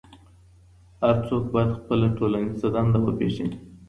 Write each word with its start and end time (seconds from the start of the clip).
هر 1.03 1.15
څوک 1.27 1.43
بايد 1.53 1.69
خپله 1.79 2.07
ټولنيزه 2.17 2.67
دنده 2.75 2.99
وپېژني. 3.01 3.57